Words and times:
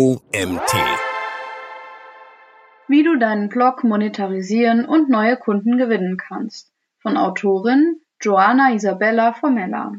OMT. 0.00 0.74
Wie 2.86 3.02
du 3.02 3.16
deinen 3.18 3.48
Blog 3.48 3.82
monetarisieren 3.82 4.84
und 4.84 5.08
neue 5.08 5.36
Kunden 5.36 5.76
gewinnen 5.76 6.16
kannst. 6.16 6.72
Von 7.00 7.16
Autorin 7.16 8.00
Joanna 8.20 8.72
Isabella 8.74 9.32
Formella. 9.32 9.94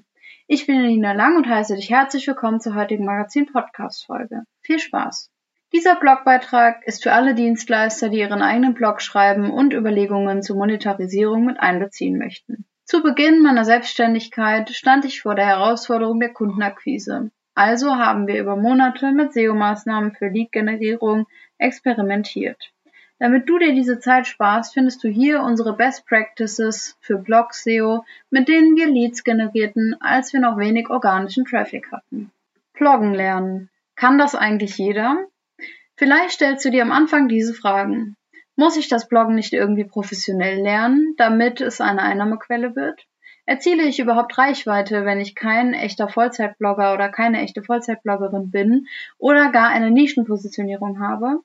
Ich 0.47 0.67
bin 0.67 0.83
Nina 0.83 1.11
Lang 1.11 1.35
und 1.35 1.49
heiße 1.49 1.75
dich 1.75 1.89
herzlich 1.89 2.25
willkommen 2.27 2.61
zur 2.61 2.75
heutigen 2.75 3.03
Magazin-Podcast-Folge. 3.03 4.43
Viel 4.61 4.79
Spaß! 4.79 5.31
Dieser 5.73 5.97
Blogbeitrag 5.97 6.81
ist 6.85 7.03
für 7.03 7.11
alle 7.11 7.35
Dienstleister, 7.35 8.07
die 8.07 8.19
ihren 8.19 8.41
eigenen 8.41 8.75
Blog 8.75 9.01
schreiben 9.01 9.51
und 9.51 9.73
Überlegungen 9.73 10.43
zur 10.43 10.55
Monetarisierung 10.55 11.43
mit 11.43 11.59
einbeziehen 11.59 12.17
möchten. 12.17 12.63
Zu 12.85 13.03
Beginn 13.03 13.41
meiner 13.41 13.65
Selbstständigkeit 13.65 14.69
stand 14.69 15.03
ich 15.03 15.21
vor 15.21 15.35
der 15.35 15.47
Herausforderung 15.47 16.21
der 16.21 16.31
Kundenakquise. 16.31 17.31
Also 17.59 17.97
haben 17.97 18.25
wir 18.25 18.39
über 18.39 18.55
Monate 18.55 19.11
mit 19.11 19.33
SEO-Maßnahmen 19.33 20.15
für 20.15 20.29
Lead-Generierung 20.29 21.27
experimentiert. 21.57 22.71
Damit 23.17 23.49
du 23.49 23.59
dir 23.59 23.73
diese 23.73 23.99
Zeit 23.99 24.27
sparst, 24.27 24.73
findest 24.73 25.03
du 25.03 25.09
hier 25.09 25.41
unsere 25.41 25.75
Best 25.75 26.05
Practices 26.07 26.97
für 27.01 27.17
Blog 27.17 27.53
SEO, 27.53 28.05
mit 28.29 28.47
denen 28.47 28.77
wir 28.77 28.87
Leads 28.87 29.25
generierten, 29.25 29.97
als 29.99 30.31
wir 30.31 30.39
noch 30.39 30.57
wenig 30.57 30.89
organischen 30.89 31.43
Traffic 31.43 31.91
hatten. 31.91 32.31
Bloggen 32.71 33.13
lernen. 33.13 33.69
Kann 33.97 34.17
das 34.17 34.35
eigentlich 34.35 34.77
jeder? 34.77 35.25
Vielleicht 35.97 36.35
stellst 36.35 36.63
du 36.63 36.71
dir 36.71 36.83
am 36.83 36.93
Anfang 36.93 37.27
diese 37.27 37.53
Fragen. 37.53 38.15
Muss 38.55 38.77
ich 38.77 38.87
das 38.87 39.09
Bloggen 39.09 39.35
nicht 39.35 39.51
irgendwie 39.51 39.83
professionell 39.83 40.61
lernen, 40.61 41.13
damit 41.17 41.59
es 41.59 41.81
eine 41.81 42.03
Einnahmequelle 42.03 42.77
wird? 42.77 43.05
Erziele 43.49 43.81
ich 43.81 43.97
überhaupt 43.97 44.37
Reichweite, 44.37 45.05
wenn 45.05 45.19
ich 45.19 45.33
kein 45.33 45.73
echter 45.73 46.07
Vollzeitblogger 46.07 46.93
oder 46.93 47.09
keine 47.09 47.41
echte 47.41 47.63
Vollzeitbloggerin 47.63 48.51
bin 48.51 48.85
oder 49.17 49.51
gar 49.51 49.69
eine 49.69 49.89
Nischenpositionierung 49.89 50.99
habe? 50.99 51.39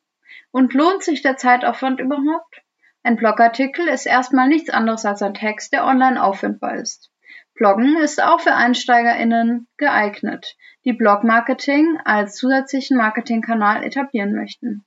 Und 0.51 0.75
lohnt 0.75 1.03
sich 1.03 1.23
der 1.23 1.38
Zeitaufwand 1.38 2.01
überhaupt? 2.01 2.61
Ein 3.02 3.16
Blogartikel 3.16 3.88
ist 3.88 4.05
erstmal 4.05 4.49
nichts 4.49 4.69
anderes 4.69 5.07
als 5.07 5.23
ein 5.23 5.33
Text, 5.33 5.73
der 5.73 5.87
online 5.87 6.23
auffindbar 6.23 6.74
ist. 6.74 7.11
Bloggen 7.55 7.96
ist 7.96 8.23
auch 8.23 8.41
für 8.41 8.55
EinsteigerInnen 8.55 9.66
geeignet, 9.79 10.59
die 10.85 10.93
Blogmarketing 10.93 12.01
als 12.05 12.37
zusätzlichen 12.37 12.99
Marketingkanal 12.99 13.83
etablieren 13.83 14.35
möchten. 14.35 14.85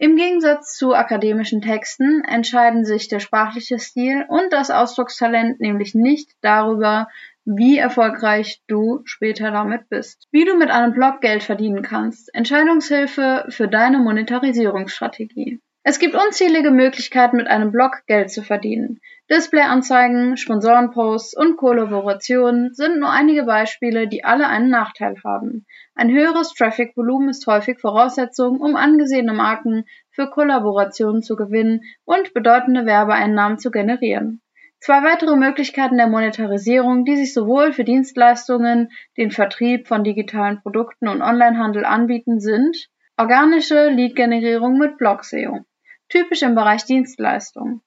Im 0.00 0.14
Gegensatz 0.14 0.76
zu 0.76 0.94
akademischen 0.94 1.60
Texten 1.60 2.22
entscheiden 2.24 2.84
sich 2.84 3.08
der 3.08 3.18
sprachliche 3.18 3.80
Stil 3.80 4.24
und 4.28 4.52
das 4.52 4.70
Ausdruckstalent 4.70 5.58
nämlich 5.58 5.92
nicht 5.92 6.30
darüber, 6.40 7.08
wie 7.44 7.78
erfolgreich 7.78 8.62
du 8.68 9.00
später 9.04 9.50
damit 9.50 9.88
bist. 9.88 10.28
Wie 10.30 10.44
du 10.44 10.56
mit 10.56 10.70
einem 10.70 10.92
Blog 10.92 11.20
Geld 11.20 11.42
verdienen 11.42 11.82
kannst. 11.82 12.32
Entscheidungshilfe 12.32 13.46
für 13.48 13.66
deine 13.66 13.98
Monetarisierungsstrategie. 13.98 15.60
Es 15.84 15.98
gibt 15.98 16.14
unzählige 16.14 16.70
Möglichkeiten, 16.70 17.36
mit 17.36 17.46
einem 17.46 17.70
Blog 17.70 18.02
Geld 18.06 18.30
zu 18.30 18.42
verdienen. 18.42 19.00
Displayanzeigen, 19.30 20.36
Sponsorenposts 20.36 21.36
und 21.36 21.56
Kollaborationen 21.56 22.74
sind 22.74 22.98
nur 22.98 23.10
einige 23.10 23.44
Beispiele, 23.44 24.08
die 24.08 24.24
alle 24.24 24.48
einen 24.48 24.70
Nachteil 24.70 25.14
haben. 25.24 25.66
Ein 25.94 26.10
höheres 26.10 26.52
Traffic-Volumen 26.52 27.28
ist 27.28 27.46
häufig 27.46 27.78
Voraussetzung, 27.78 28.60
um 28.60 28.74
angesehene 28.74 29.32
Marken 29.32 29.84
für 30.10 30.28
Kollaborationen 30.28 31.22
zu 31.22 31.36
gewinnen 31.36 31.82
und 32.04 32.34
bedeutende 32.34 32.84
Werbeeinnahmen 32.84 33.58
zu 33.58 33.70
generieren. 33.70 34.42
Zwei 34.80 35.02
weitere 35.02 35.36
Möglichkeiten 35.36 35.96
der 35.96 36.06
Monetarisierung, 36.06 37.04
die 37.04 37.16
sich 37.16 37.34
sowohl 37.34 37.72
für 37.72 37.84
Dienstleistungen, 37.84 38.90
den 39.16 39.30
Vertrieb 39.30 39.88
von 39.88 40.04
digitalen 40.04 40.60
Produkten 40.60 41.08
und 41.08 41.22
Onlinehandel 41.22 41.84
anbieten, 41.84 42.40
sind 42.40 42.88
organische 43.18 43.88
Lead-Generierung 43.90 44.78
mit 44.78 44.96
Blog-SEO 44.96 45.64
typisch 46.08 46.42
im 46.42 46.54
Bereich 46.54 46.84
Dienstleistungen. 46.84 47.82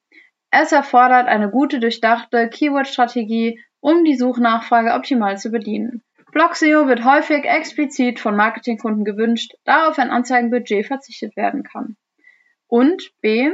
Es 0.50 0.72
erfordert 0.72 1.28
eine 1.28 1.50
gute 1.50 1.80
durchdachte 1.80 2.48
Keyword-Strategie, 2.48 3.60
um 3.80 4.04
die 4.04 4.16
Suchnachfrage 4.16 4.92
optimal 4.92 5.38
zu 5.38 5.50
bedienen. 5.50 6.02
Blog-SEO 6.32 6.86
wird 6.86 7.04
häufig 7.04 7.44
explizit 7.44 8.20
von 8.20 8.36
Marketingkunden 8.36 9.04
gewünscht, 9.04 9.54
da 9.64 9.88
auf 9.88 9.98
ein 9.98 10.10
Anzeigenbudget 10.10 10.86
verzichtet 10.86 11.36
werden 11.36 11.62
kann. 11.62 11.96
Und 12.66 13.10
B. 13.20 13.50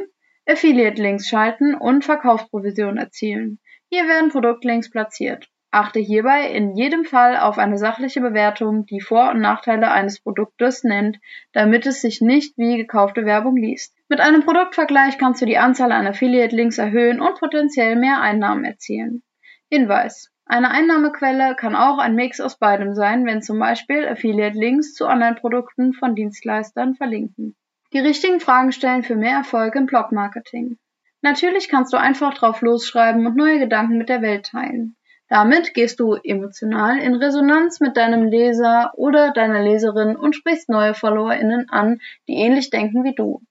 Affiliate-Links 0.47 1.28
schalten 1.28 1.75
und 1.75 2.05
Verkaufsprovisionen 2.05 2.99
erzielen. 2.99 3.59
Hier 3.91 4.06
werden 4.06 4.31
Produktlinks 4.31 4.91
platziert. 4.91 5.49
Achte 5.71 6.01
hierbei 6.01 6.51
in 6.51 6.75
jedem 6.77 7.05
Fall 7.05 7.37
auf 7.37 7.59
eine 7.59 7.77
sachliche 7.77 8.23
Bewertung, 8.23 8.87
die 8.87 9.03
Vor- 9.03 9.31
und 9.31 9.41
Nachteile 9.41 9.91
eines 9.91 10.19
Produktes 10.19 10.83
nennt, 10.83 11.19
damit 11.53 11.84
es 11.84 12.01
sich 12.01 12.23
nicht 12.23 12.56
wie 12.56 12.79
gekaufte 12.79 13.27
Werbung 13.27 13.56
liest. 13.56 13.95
Mit 14.09 14.21
einem 14.21 14.43
Produktvergleich 14.43 15.19
kannst 15.19 15.43
du 15.43 15.47
die 15.47 15.59
Anzahl 15.59 15.93
an 15.93 16.07
Affiliate-Links 16.07 16.78
erhöhen 16.78 17.21
und 17.21 17.39
potenziell 17.39 17.97
mehr 17.97 18.23
Einnahmen 18.23 18.65
erzielen. 18.65 19.23
Hinweis. 19.69 20.33
Eine 20.47 20.71
Einnahmequelle 20.71 21.55
kann 21.55 21.77
auch 21.77 21.99
ein 21.99 22.15
Mix 22.15 22.41
aus 22.41 22.59
beidem 22.59 22.95
sein, 22.95 23.27
wenn 23.27 23.43
zum 23.43 23.59
Beispiel 23.59 24.09
Affiliate-Links 24.09 24.95
zu 24.95 25.07
Online-Produkten 25.07 25.93
von 25.93 26.15
Dienstleistern 26.15 26.95
verlinken. 26.95 27.55
Die 27.93 27.99
richtigen 27.99 28.41
Fragen 28.41 28.73
stellen 28.73 29.03
für 29.03 29.17
mehr 29.17 29.37
Erfolg 29.37 29.75
im 29.75 29.84
Blog-Marketing. 29.84 30.78
Natürlich 31.21 31.69
kannst 31.69 31.93
du 31.93 31.99
einfach 31.99 32.33
drauf 32.33 32.62
losschreiben 32.62 33.27
und 33.27 33.37
neue 33.37 33.59
Gedanken 33.59 33.99
mit 33.99 34.09
der 34.09 34.23
Welt 34.23 34.47
teilen. 34.47 34.97
Damit 35.28 35.75
gehst 35.75 36.00
du 36.00 36.15
emotional 36.15 36.99
in 36.99 37.15
Resonanz 37.15 37.81
mit 37.81 37.97
deinem 37.97 38.25
Leser 38.25 38.93
oder 38.94 39.33
deiner 39.33 39.62
Leserin 39.62 40.16
und 40.16 40.34
sprichst 40.34 40.71
neue 40.71 40.94
FollowerInnen 40.94 41.69
an, 41.69 42.00
die 42.28 42.34
ähnlich 42.34 42.71
denken 42.71 43.05
wie 43.05 43.15
du. 43.15 43.43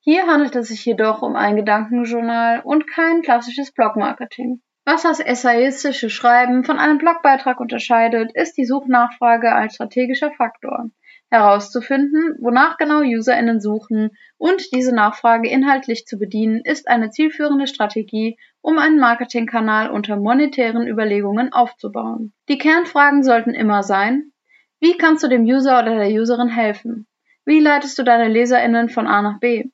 Hier 0.00 0.26
handelt 0.26 0.56
es 0.56 0.68
sich 0.68 0.84
jedoch 0.84 1.22
um 1.22 1.36
ein 1.36 1.56
Gedankenjournal 1.56 2.60
und 2.64 2.86
kein 2.86 3.22
klassisches 3.22 3.72
Blogmarketing. 3.72 4.60
Was 4.84 5.02
das 5.02 5.20
essayistische 5.20 6.10
Schreiben 6.10 6.64
von 6.64 6.78
einem 6.78 6.98
Blogbeitrag 6.98 7.60
unterscheidet, 7.60 8.32
ist 8.34 8.56
die 8.56 8.64
Suchnachfrage 8.64 9.52
als 9.52 9.74
strategischer 9.74 10.32
Faktor 10.32 10.90
herauszufinden, 11.30 12.36
wonach 12.40 12.76
genau 12.76 13.02
UserInnen 13.02 13.60
suchen 13.60 14.10
und 14.36 14.72
diese 14.74 14.94
Nachfrage 14.94 15.48
inhaltlich 15.48 16.04
zu 16.06 16.18
bedienen, 16.18 16.60
ist 16.64 16.88
eine 16.88 17.10
zielführende 17.10 17.68
Strategie, 17.68 18.36
um 18.62 18.78
einen 18.78 18.98
Marketingkanal 18.98 19.90
unter 19.90 20.16
monetären 20.16 20.86
Überlegungen 20.86 21.52
aufzubauen. 21.52 22.32
Die 22.48 22.58
Kernfragen 22.58 23.22
sollten 23.22 23.54
immer 23.54 23.82
sein, 23.82 24.32
wie 24.80 24.96
kannst 24.96 25.22
du 25.22 25.28
dem 25.28 25.44
User 25.44 25.80
oder 25.80 25.96
der 25.96 26.08
Userin 26.08 26.48
helfen? 26.48 27.06
Wie 27.44 27.60
leitest 27.60 27.98
du 27.98 28.02
deine 28.02 28.28
LeserInnen 28.28 28.88
von 28.88 29.06
A 29.06 29.22
nach 29.22 29.40
B? 29.40 29.70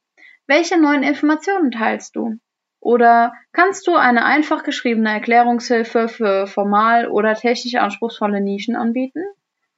Welche 0.47 0.81
neuen 0.81 1.03
Informationen 1.03 1.71
teilst 1.71 2.17
du? 2.17 2.39
Oder 2.81 3.33
kannst 3.53 3.87
du 3.87 3.97
eine 3.97 4.25
einfach 4.25 4.63
geschriebene 4.63 5.11
Erklärungshilfe 5.11 6.09
für 6.09 6.47
formal 6.47 7.09
oder 7.09 7.35
technisch 7.35 7.75
anspruchsvolle 7.75 8.41
Nischen 8.41 8.77
anbieten? 8.77 9.25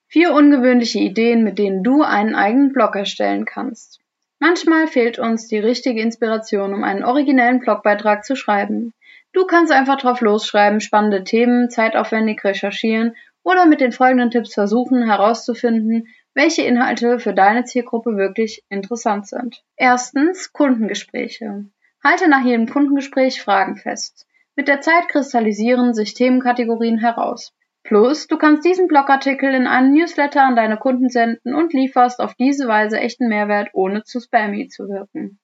Vier 0.06 0.32
ungewöhnliche 0.32 0.98
Ideen, 0.98 1.44
mit 1.44 1.58
denen 1.58 1.82
du 1.82 2.02
einen 2.02 2.34
eigenen 2.34 2.72
Blog 2.72 2.96
erstellen 2.96 3.44
kannst. 3.44 4.00
Manchmal 4.40 4.86
fehlt 4.86 5.18
uns 5.18 5.48
die 5.48 5.58
richtige 5.58 6.00
Inspiration, 6.00 6.72
um 6.72 6.84
einen 6.84 7.02
originellen 7.02 7.60
Blogbeitrag 7.60 8.24
zu 8.24 8.36
schreiben. 8.36 8.92
Du 9.32 9.46
kannst 9.46 9.72
einfach 9.72 9.98
drauf 9.98 10.20
losschreiben, 10.20 10.80
spannende 10.80 11.24
Themen, 11.24 11.70
zeitaufwendig 11.70 12.42
recherchieren 12.44 13.14
oder 13.42 13.66
mit 13.66 13.80
den 13.80 13.92
folgenden 13.92 14.30
Tipps 14.30 14.54
versuchen 14.54 15.04
herauszufinden, 15.04 16.08
welche 16.34 16.62
Inhalte 16.62 17.18
für 17.18 17.34
deine 17.34 17.64
Zielgruppe 17.64 18.16
wirklich 18.16 18.64
interessant 18.68 19.26
sind. 19.26 19.62
Erstens 19.76 20.52
Kundengespräche. 20.52 21.66
Halte 22.02 22.28
nach 22.28 22.44
jedem 22.44 22.68
Kundengespräch 22.68 23.42
Fragen 23.42 23.76
fest. 23.76 24.26
Mit 24.54 24.68
der 24.68 24.80
Zeit 24.80 25.08
kristallisieren 25.08 25.94
sich 25.94 26.14
Themenkategorien 26.14 26.98
heraus. 26.98 27.52
Plus, 27.84 28.26
du 28.26 28.36
kannst 28.36 28.64
diesen 28.64 28.86
Blogartikel 28.86 29.54
in 29.54 29.66
einen 29.66 29.94
Newsletter 29.94 30.42
an 30.42 30.56
deine 30.56 30.76
Kunden 30.76 31.08
senden 31.08 31.54
und 31.54 31.72
lieferst 31.72 32.20
auf 32.20 32.34
diese 32.34 32.68
Weise 32.68 32.98
echten 33.00 33.28
Mehrwert, 33.28 33.70
ohne 33.72 34.02
zu 34.04 34.20
spammy 34.20 34.68
zu 34.68 34.88
wirken. 34.88 35.40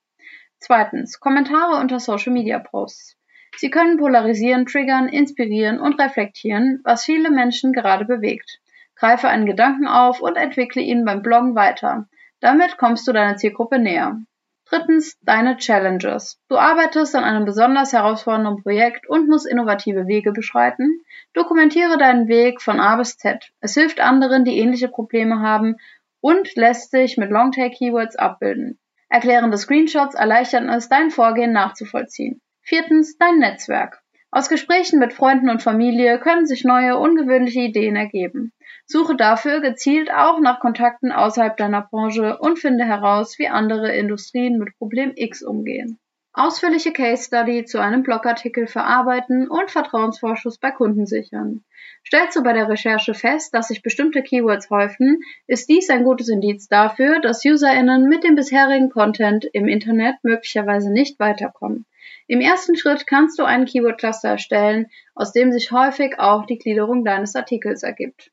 Zweitens, 0.58 1.20
Kommentare 1.20 1.80
unter 1.80 2.00
Social 2.00 2.32
Media 2.32 2.58
Posts. 2.58 3.16
Sie 3.56 3.70
können 3.70 3.98
polarisieren, 3.98 4.66
triggern, 4.66 5.08
inspirieren 5.08 5.80
und 5.80 6.00
reflektieren, 6.00 6.80
was 6.84 7.04
viele 7.04 7.30
Menschen 7.30 7.72
gerade 7.72 8.04
bewegt. 8.04 8.60
Greife 8.96 9.28
einen 9.28 9.46
Gedanken 9.46 9.86
auf 9.86 10.20
und 10.20 10.36
entwickle 10.36 10.82
ihn 10.82 11.04
beim 11.04 11.22
Bloggen 11.22 11.54
weiter. 11.54 12.08
Damit 12.40 12.76
kommst 12.76 13.06
du 13.08 13.12
deiner 13.12 13.36
Zielgruppe 13.36 13.78
näher. 13.78 14.18
Drittens, 14.66 15.18
deine 15.20 15.56
Challenges. 15.58 16.40
Du 16.48 16.56
arbeitest 16.56 17.14
an 17.14 17.22
einem 17.22 17.44
besonders 17.44 17.92
herausfordernden 17.92 18.62
Projekt 18.62 19.08
und 19.08 19.28
musst 19.28 19.46
innovative 19.46 20.06
Wege 20.06 20.32
beschreiten. 20.32 21.02
Dokumentiere 21.34 21.98
deinen 21.98 22.28
Weg 22.28 22.62
von 22.62 22.80
A 22.80 22.96
bis 22.96 23.18
Z. 23.18 23.50
Es 23.60 23.74
hilft 23.74 24.00
anderen, 24.00 24.44
die 24.44 24.58
ähnliche 24.58 24.88
Probleme 24.88 25.40
haben 25.40 25.76
und 26.20 26.56
lässt 26.56 26.90
sich 26.90 27.18
mit 27.18 27.30
Longtail-Keywords 27.30 28.16
abbilden. 28.16 28.78
Erklärende 29.10 29.58
Screenshots 29.58 30.14
erleichtern 30.14 30.68
es, 30.70 30.88
dein 30.88 31.10
Vorgehen 31.10 31.52
nachzuvollziehen. 31.52 32.40
Viertens, 32.66 33.18
dein 33.18 33.40
Netzwerk. 33.40 34.00
Aus 34.30 34.48
Gesprächen 34.48 34.98
mit 34.98 35.12
Freunden 35.12 35.50
und 35.50 35.62
Familie 35.62 36.18
können 36.18 36.46
sich 36.46 36.64
neue, 36.64 36.96
ungewöhnliche 36.98 37.60
Ideen 37.60 37.94
ergeben. 37.94 38.52
Suche 38.86 39.16
dafür 39.16 39.60
gezielt 39.60 40.10
auch 40.10 40.40
nach 40.40 40.60
Kontakten 40.60 41.12
außerhalb 41.12 41.58
deiner 41.58 41.82
Branche 41.82 42.38
und 42.38 42.58
finde 42.58 42.86
heraus, 42.86 43.38
wie 43.38 43.48
andere 43.48 43.94
Industrien 43.94 44.58
mit 44.58 44.78
Problem 44.78 45.12
X 45.14 45.42
umgehen. 45.42 45.98
Ausführliche 46.32 46.94
Case 46.94 47.24
Study 47.24 47.66
zu 47.66 47.80
einem 47.80 48.02
Blogartikel 48.02 48.66
verarbeiten 48.66 49.46
und 49.46 49.70
Vertrauensvorschuss 49.70 50.56
bei 50.56 50.70
Kunden 50.70 51.04
sichern. 51.04 51.62
Stellst 52.04 52.34
du 52.34 52.42
bei 52.42 52.54
der 52.54 52.70
Recherche 52.70 53.12
fest, 53.12 53.52
dass 53.52 53.68
sich 53.68 53.82
bestimmte 53.82 54.22
Keywords 54.22 54.70
häufen, 54.70 55.20
ist 55.46 55.68
dies 55.68 55.90
ein 55.90 56.02
gutes 56.02 56.30
Indiz 56.30 56.66
dafür, 56.66 57.20
dass 57.20 57.44
UserInnen 57.44 58.08
mit 58.08 58.24
dem 58.24 58.36
bisherigen 58.36 58.88
Content 58.88 59.44
im 59.52 59.68
Internet 59.68 60.16
möglicherweise 60.22 60.90
nicht 60.90 61.20
weiterkommen. 61.20 61.84
Im 62.26 62.40
ersten 62.40 62.76
Schritt 62.76 63.06
kannst 63.06 63.38
du 63.38 63.44
einen 63.44 63.66
Keyword-Cluster 63.66 64.30
erstellen, 64.30 64.86
aus 65.14 65.32
dem 65.32 65.52
sich 65.52 65.72
häufig 65.72 66.18
auch 66.18 66.46
die 66.46 66.58
Gliederung 66.58 67.04
deines 67.04 67.36
Artikels 67.36 67.82
ergibt. 67.82 68.30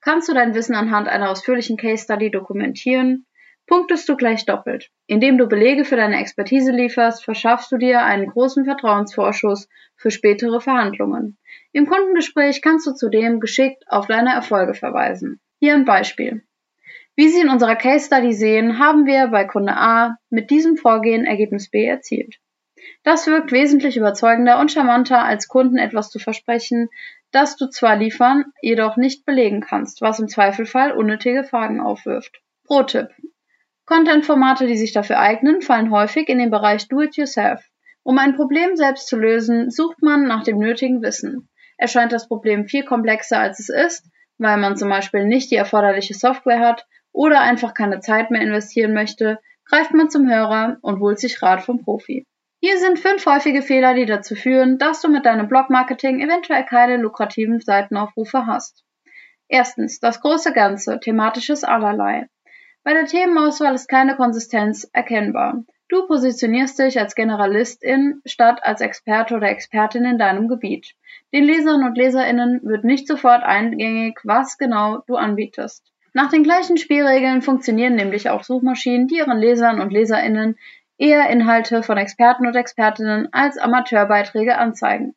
Kannst 0.00 0.28
du 0.28 0.34
dein 0.34 0.54
Wissen 0.54 0.74
anhand 0.74 1.08
einer 1.08 1.30
ausführlichen 1.30 1.76
Case 1.76 2.04
Study 2.04 2.30
dokumentieren? 2.30 3.26
punktest 3.70 4.08
du 4.08 4.16
gleich 4.16 4.46
doppelt. 4.46 4.90
Indem 5.06 5.38
du 5.38 5.46
Belege 5.46 5.84
für 5.84 5.94
deine 5.94 6.18
Expertise 6.18 6.72
lieferst, 6.72 7.24
verschaffst 7.24 7.70
du 7.70 7.78
dir 7.78 8.02
einen 8.02 8.26
großen 8.26 8.64
Vertrauensvorschuss 8.64 9.68
für 9.94 10.10
spätere 10.10 10.60
Verhandlungen. 10.60 11.38
Im 11.70 11.86
Kundengespräch 11.86 12.62
kannst 12.62 12.88
du 12.88 12.94
zudem 12.94 13.38
geschickt 13.38 13.84
auf 13.86 14.08
deine 14.08 14.34
Erfolge 14.34 14.74
verweisen. 14.74 15.38
Hier 15.60 15.74
ein 15.74 15.84
Beispiel. 15.84 16.42
Wie 17.14 17.28
Sie 17.28 17.40
in 17.40 17.48
unserer 17.48 17.76
Case 17.76 18.06
Study 18.06 18.32
sehen, 18.32 18.80
haben 18.80 19.06
wir 19.06 19.28
bei 19.28 19.44
Kunde 19.44 19.76
A 19.76 20.16
mit 20.30 20.50
diesem 20.50 20.76
Vorgehen 20.76 21.24
Ergebnis 21.24 21.70
B 21.70 21.84
erzielt. 21.84 22.40
Das 23.02 23.26
wirkt 23.26 23.52
wesentlich 23.52 23.96
überzeugender 23.96 24.58
und 24.58 24.72
charmanter, 24.72 25.24
als 25.24 25.48
Kunden 25.48 25.78
etwas 25.78 26.10
zu 26.10 26.18
versprechen, 26.18 26.88
das 27.32 27.56
du 27.56 27.68
zwar 27.68 27.96
liefern, 27.96 28.44
jedoch 28.60 28.96
nicht 28.96 29.24
belegen 29.24 29.60
kannst, 29.60 30.00
was 30.02 30.18
im 30.18 30.28
Zweifelfall 30.28 30.92
unnötige 30.92 31.44
Fragen 31.44 31.80
aufwirft. 31.80 32.40
Pro-Tipp. 32.64 33.08
Content-Formate, 33.86 34.66
die 34.66 34.76
sich 34.76 34.92
dafür 34.92 35.18
eignen, 35.18 35.62
fallen 35.62 35.90
häufig 35.90 36.28
in 36.28 36.38
den 36.38 36.50
Bereich 36.50 36.88
Do-it-yourself. 36.88 37.60
Um 38.02 38.18
ein 38.18 38.36
Problem 38.36 38.76
selbst 38.76 39.08
zu 39.08 39.16
lösen, 39.16 39.70
sucht 39.70 40.02
man 40.02 40.26
nach 40.26 40.44
dem 40.44 40.58
nötigen 40.58 41.02
Wissen. 41.02 41.48
Erscheint 41.76 42.12
das 42.12 42.28
Problem 42.28 42.66
viel 42.66 42.84
komplexer 42.84 43.38
als 43.38 43.58
es 43.58 43.68
ist, 43.68 44.06
weil 44.38 44.56
man 44.56 44.76
zum 44.76 44.88
Beispiel 44.88 45.26
nicht 45.26 45.50
die 45.50 45.56
erforderliche 45.56 46.14
Software 46.14 46.60
hat 46.60 46.86
oder 47.12 47.40
einfach 47.40 47.74
keine 47.74 48.00
Zeit 48.00 48.30
mehr 48.30 48.40
investieren 48.42 48.94
möchte, 48.94 49.38
greift 49.64 49.92
man 49.92 50.10
zum 50.10 50.28
Hörer 50.28 50.78
und 50.82 51.00
holt 51.00 51.18
sich 51.18 51.42
Rat 51.42 51.62
vom 51.62 51.82
Profi. 51.82 52.26
Hier 52.62 52.78
sind 52.78 52.98
fünf 52.98 53.24
häufige 53.24 53.62
Fehler, 53.62 53.94
die 53.94 54.04
dazu 54.04 54.34
führen, 54.34 54.76
dass 54.76 55.00
du 55.00 55.08
mit 55.08 55.24
deinem 55.24 55.48
Blog-Marketing 55.48 56.20
eventuell 56.20 56.66
keine 56.66 56.98
lukrativen 56.98 57.58
Seitenaufrufe 57.58 58.46
hast. 58.46 58.84
Erstens, 59.48 59.98
das 59.98 60.20
große 60.20 60.52
Ganze, 60.52 61.00
thematisches 61.00 61.64
Allerlei. 61.64 62.26
Bei 62.84 62.92
der 62.92 63.06
Themenauswahl 63.06 63.74
ist 63.74 63.88
keine 63.88 64.14
Konsistenz 64.14 64.86
erkennbar. 64.92 65.64
Du 65.88 66.06
positionierst 66.06 66.78
dich 66.78 67.00
als 67.00 67.14
Generalistin 67.14 68.20
statt 68.26 68.60
als 68.62 68.82
Experte 68.82 69.36
oder 69.36 69.48
Expertin 69.48 70.04
in 70.04 70.18
deinem 70.18 70.46
Gebiet. 70.46 70.92
Den 71.32 71.44
Lesern 71.44 71.82
und 71.82 71.96
Leserinnen 71.96 72.60
wird 72.62 72.84
nicht 72.84 73.08
sofort 73.08 73.42
eingängig, 73.42 74.20
was 74.24 74.58
genau 74.58 74.98
du 75.06 75.16
anbietest. 75.16 75.90
Nach 76.12 76.28
den 76.28 76.42
gleichen 76.42 76.76
Spielregeln 76.76 77.40
funktionieren 77.40 77.94
nämlich 77.94 78.28
auch 78.28 78.42
Suchmaschinen, 78.42 79.06
die 79.06 79.16
ihren 79.16 79.38
Lesern 79.38 79.80
und 79.80 79.92
Leserinnen 79.92 80.58
eher 81.00 81.30
Inhalte 81.30 81.82
von 81.82 81.96
Experten 81.96 82.46
und 82.46 82.54
Expertinnen 82.54 83.28
als 83.32 83.56
Amateurbeiträge 83.56 84.58
anzeigen. 84.58 85.14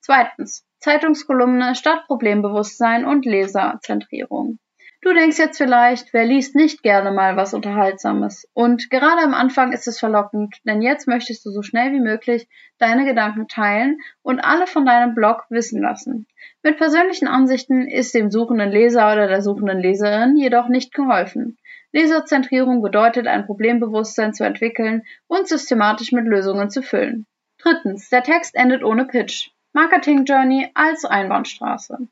Zweitens. 0.00 0.66
Zeitungskolumne 0.80 1.74
statt 1.74 2.04
Problembewusstsein 2.06 3.06
und 3.06 3.24
Leserzentrierung. 3.24 4.58
Du 5.00 5.12
denkst 5.12 5.38
jetzt 5.38 5.58
vielleicht, 5.58 6.12
wer 6.12 6.24
liest 6.24 6.54
nicht 6.54 6.82
gerne 6.82 7.12
mal 7.12 7.36
was 7.36 7.54
Unterhaltsames? 7.54 8.48
Und 8.54 8.90
gerade 8.90 9.22
am 9.22 9.34
Anfang 9.34 9.72
ist 9.72 9.86
es 9.86 9.98
verlockend, 9.98 10.56
denn 10.66 10.82
jetzt 10.82 11.06
möchtest 11.06 11.44
du 11.46 11.50
so 11.50 11.62
schnell 11.62 11.92
wie 11.92 12.00
möglich 12.00 12.48
deine 12.78 13.04
Gedanken 13.04 13.46
teilen 13.46 13.98
und 14.22 14.40
alle 14.40 14.66
von 14.66 14.84
deinem 14.84 15.14
Blog 15.14 15.44
wissen 15.48 15.80
lassen. 15.80 16.26
Mit 16.62 16.76
persönlichen 16.78 17.28
Ansichten 17.28 17.86
ist 17.86 18.14
dem 18.14 18.30
suchenden 18.30 18.70
Leser 18.70 19.12
oder 19.12 19.28
der 19.28 19.42
suchenden 19.42 19.78
Leserin 19.78 20.36
jedoch 20.36 20.68
nicht 20.68 20.92
geholfen. 20.92 21.58
Leserzentrierung 21.94 22.82
bedeutet, 22.82 23.28
ein 23.28 23.46
Problembewusstsein 23.46 24.34
zu 24.34 24.42
entwickeln 24.42 25.04
und 25.28 25.46
systematisch 25.46 26.10
mit 26.10 26.26
Lösungen 26.26 26.68
zu 26.68 26.82
füllen. 26.82 27.24
Drittens, 27.58 28.08
der 28.08 28.24
Text 28.24 28.56
endet 28.56 28.82
ohne 28.82 29.04
Pitch. 29.04 29.50
Marketing 29.72 30.24
Journey 30.24 30.72
als 30.74 31.04
Einbahnstraße. 31.04 32.08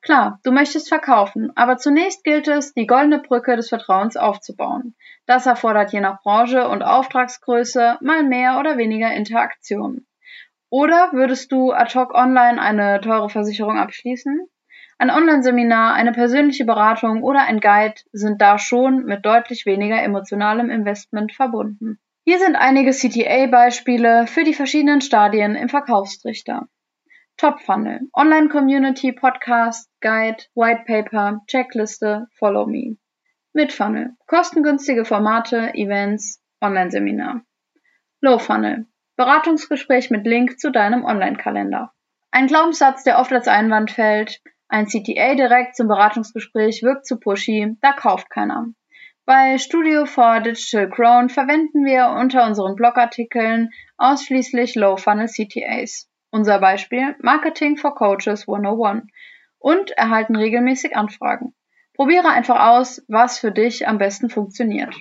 Klar, 0.00 0.40
du 0.42 0.52
möchtest 0.52 0.88
verkaufen, 0.88 1.52
aber 1.54 1.76
zunächst 1.76 2.24
gilt 2.24 2.48
es, 2.48 2.72
die 2.72 2.86
goldene 2.86 3.18
Brücke 3.18 3.56
des 3.56 3.68
Vertrauens 3.68 4.16
aufzubauen. 4.16 4.94
Das 5.26 5.44
erfordert 5.44 5.92
je 5.92 6.00
nach 6.00 6.22
Branche 6.22 6.66
und 6.66 6.82
Auftragsgröße 6.82 7.98
mal 8.00 8.22
mehr 8.22 8.58
oder 8.58 8.78
weniger 8.78 9.12
Interaktion. 9.12 10.06
Oder 10.70 11.10
würdest 11.12 11.52
du 11.52 11.72
ad 11.72 11.94
hoc 11.94 12.14
online 12.14 12.58
eine 12.60 13.02
teure 13.02 13.28
Versicherung 13.28 13.78
abschließen? 13.78 14.48
Ein 14.98 15.10
Online-Seminar, 15.10 15.92
eine 15.92 16.12
persönliche 16.12 16.64
Beratung 16.64 17.22
oder 17.22 17.42
ein 17.42 17.60
Guide 17.60 18.00
sind 18.12 18.40
da 18.40 18.58
schon 18.58 19.04
mit 19.04 19.26
deutlich 19.26 19.66
weniger 19.66 20.02
emotionalem 20.02 20.70
Investment 20.70 21.34
verbunden. 21.34 21.98
Hier 22.24 22.38
sind 22.38 22.56
einige 22.56 22.92
CTA-Beispiele 22.92 24.26
für 24.26 24.42
die 24.42 24.54
verschiedenen 24.54 25.02
Stadien 25.02 25.54
im 25.54 25.68
Verkaufstrichter. 25.68 26.68
Top 27.36 27.60
Funnel, 27.60 28.08
Online 28.14 28.48
Community, 28.48 29.12
Podcast, 29.12 29.90
Guide, 30.00 30.44
White 30.54 30.84
Paper, 30.86 31.42
Checkliste, 31.46 32.28
Follow 32.38 32.66
Me. 32.66 32.96
Mit 33.52 33.74
Funnel, 33.74 34.16
kostengünstige 34.26 35.04
Formate, 35.04 35.74
Events, 35.74 36.42
Online-Seminar. 36.62 37.42
Low 38.22 38.38
Funnel, 38.38 38.86
Beratungsgespräch 39.16 40.10
mit 40.10 40.26
Link 40.26 40.58
zu 40.58 40.70
deinem 40.70 41.04
Online-Kalender. 41.04 41.92
Ein 42.30 42.46
Glaubenssatz, 42.46 43.04
der 43.04 43.18
oft 43.18 43.32
als 43.32 43.46
Einwand 43.46 43.90
fällt, 43.90 44.40
ein 44.68 44.86
CTA 44.86 45.34
direkt 45.34 45.76
zum 45.76 45.88
Beratungsgespräch 45.88 46.82
wirkt 46.82 47.06
zu 47.06 47.18
pushy, 47.18 47.76
da 47.80 47.92
kauft 47.92 48.30
keiner. 48.30 48.66
Bei 49.24 49.58
Studio 49.58 50.06
for 50.06 50.40
Digital 50.40 50.88
Crown 50.88 51.28
verwenden 51.28 51.84
wir 51.84 52.10
unter 52.10 52.46
unseren 52.46 52.76
Blogartikeln 52.76 53.70
ausschließlich 53.96 54.74
Low 54.76 54.96
Funnel 54.96 55.26
CTAs. 55.26 56.08
Unser 56.30 56.60
Beispiel 56.60 57.16
Marketing 57.20 57.76
for 57.76 57.94
Coaches 57.94 58.48
101 58.48 59.06
und 59.58 59.90
erhalten 59.92 60.36
regelmäßig 60.36 60.96
Anfragen. 60.96 61.54
Probiere 61.94 62.28
einfach 62.28 62.68
aus, 62.68 63.02
was 63.08 63.38
für 63.38 63.52
dich 63.52 63.88
am 63.88 63.98
besten 63.98 64.30
funktioniert. 64.30 64.94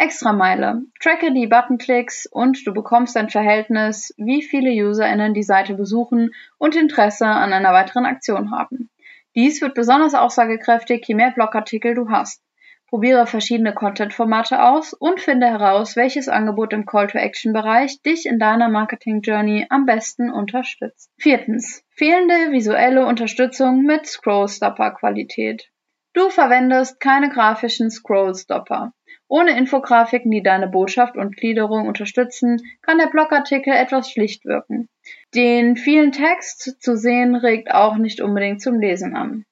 Extrameile. 0.00 0.82
Tracke 1.00 1.32
die 1.32 1.48
Buttonklicks 1.48 2.26
und 2.26 2.64
du 2.64 2.72
bekommst 2.72 3.16
ein 3.16 3.30
Verhältnis, 3.30 4.14
wie 4.16 4.42
viele 4.42 4.70
UserInnen 4.70 5.34
die 5.34 5.42
Seite 5.42 5.74
besuchen 5.74 6.30
und 6.56 6.76
Interesse 6.76 7.26
an 7.26 7.52
einer 7.52 7.72
weiteren 7.72 8.06
Aktion 8.06 8.52
haben. 8.52 8.90
Dies 9.34 9.60
wird 9.60 9.74
besonders 9.74 10.14
aussagekräftig, 10.14 11.04
je 11.06 11.16
mehr 11.16 11.32
Blogartikel 11.32 11.96
du 11.96 12.10
hast. 12.10 12.44
Probiere 12.88 13.26
verschiedene 13.26 13.74
Content-Formate 13.74 14.62
aus 14.62 14.94
und 14.94 15.20
finde 15.20 15.48
heraus, 15.48 15.96
welches 15.96 16.28
Angebot 16.28 16.72
im 16.72 16.86
Call-to-Action-Bereich 16.86 18.00
dich 18.02 18.24
in 18.24 18.38
deiner 18.38 18.68
Marketing-Journey 18.68 19.66
am 19.68 19.84
besten 19.84 20.30
unterstützt. 20.30 21.10
Viertens. 21.18 21.84
Fehlende 21.90 22.52
visuelle 22.52 23.04
Unterstützung 23.04 23.82
mit 23.82 24.06
Scrollstopper-Qualität. 24.06 25.70
Du 26.14 26.30
verwendest 26.30 27.00
keine 27.00 27.28
grafischen 27.30 27.90
Scrollstopper. 27.90 28.92
Ohne 29.28 29.56
Infografiken, 29.58 30.30
die 30.30 30.42
deine 30.42 30.68
Botschaft 30.68 31.16
und 31.16 31.36
Gliederung 31.36 31.86
unterstützen, 31.86 32.62
kann 32.80 32.96
der 32.96 33.08
Blogartikel 33.08 33.74
etwas 33.74 34.10
schlicht 34.10 34.46
wirken. 34.46 34.88
Den 35.34 35.76
vielen 35.76 36.12
Text 36.12 36.82
zu 36.82 36.96
sehen 36.96 37.34
regt 37.34 37.70
auch 37.70 37.96
nicht 37.96 38.22
unbedingt 38.22 38.62
zum 38.62 38.80
Lesen 38.80 39.14
an. 39.14 39.44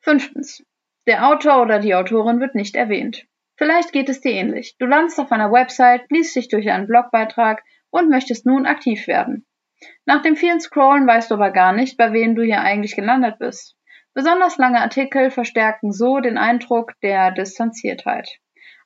Fünftens. 0.00 0.62
Der 1.06 1.26
Autor 1.26 1.62
oder 1.62 1.78
die 1.78 1.94
Autorin 1.94 2.38
wird 2.38 2.54
nicht 2.54 2.76
erwähnt. 2.76 3.26
Vielleicht 3.56 3.92
geht 3.92 4.08
es 4.08 4.20
dir 4.20 4.32
ähnlich. 4.32 4.76
Du 4.78 4.86
landest 4.86 5.18
auf 5.18 5.32
einer 5.32 5.50
Website, 5.50 6.10
liest 6.10 6.36
dich 6.36 6.48
durch 6.48 6.70
einen 6.70 6.86
Blogbeitrag 6.86 7.62
und 7.90 8.10
möchtest 8.10 8.44
nun 8.44 8.66
aktiv 8.66 9.06
werden. 9.06 9.46
Nach 10.04 10.22
dem 10.22 10.36
vielen 10.36 10.60
Scrollen 10.60 11.06
weißt 11.06 11.30
du 11.30 11.34
aber 11.36 11.50
gar 11.50 11.72
nicht, 11.72 11.96
bei 11.96 12.12
wem 12.12 12.34
du 12.34 12.42
hier 12.42 12.60
eigentlich 12.60 12.94
gelandet 12.94 13.38
bist. 13.38 13.76
Besonders 14.14 14.58
lange 14.58 14.80
Artikel 14.80 15.30
verstärken 15.30 15.92
so 15.92 16.20
den 16.20 16.36
Eindruck 16.36 16.92
der 17.02 17.30
Distanziertheit. 17.30 18.28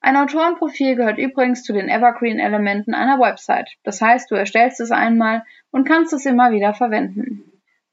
Ein 0.00 0.17
Autorenprofil 0.17 0.97
gehört 0.97 1.19
übrigens 1.19 1.62
zu 1.62 1.73
den 1.73 1.88
Evergreen-Elementen 1.88 2.95
einer 2.95 3.19
Website. 3.19 3.71
Das 3.83 4.00
heißt, 4.00 4.31
du 4.31 4.35
erstellst 4.35 4.81
es 4.81 4.91
einmal 4.91 5.45
und 5.71 5.87
kannst 5.87 6.12
es 6.12 6.26
immer 6.26 6.53
wieder 6.53 6.75
verwenden 6.75 7.47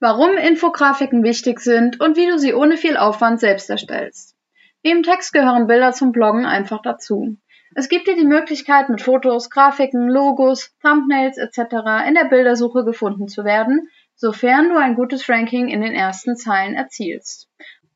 warum 0.03 0.35
Infografiken 0.35 1.23
wichtig 1.23 1.61
sind 1.61 2.01
und 2.01 2.17
wie 2.17 2.27
du 2.27 2.37
sie 2.37 2.53
ohne 2.53 2.75
viel 2.75 2.97
Aufwand 2.97 3.39
selbst 3.39 3.69
erstellst. 3.69 4.35
Neben 4.83 5.01
Text 5.01 5.31
gehören 5.31 5.65
Bilder 5.65 5.93
zum 5.93 6.11
Bloggen 6.11 6.45
einfach 6.45 6.81
dazu. 6.81 7.37
Es 7.73 7.87
gibt 7.87 8.07
dir 8.07 8.17
die 8.17 8.25
Möglichkeit, 8.25 8.89
mit 8.89 9.01
Fotos, 9.01 9.49
Grafiken, 9.49 10.09
Logos, 10.09 10.75
Thumbnails 10.81 11.37
etc. 11.37 12.05
in 12.05 12.15
der 12.15 12.25
Bildersuche 12.29 12.83
gefunden 12.83 13.29
zu 13.29 13.45
werden, 13.45 13.87
sofern 14.13 14.67
du 14.67 14.75
ein 14.75 14.95
gutes 14.95 15.29
Ranking 15.29 15.69
in 15.69 15.79
den 15.79 15.93
ersten 15.93 16.35
Zeilen 16.35 16.75
erzielst. 16.75 17.47